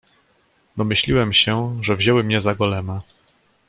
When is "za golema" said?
2.41-3.01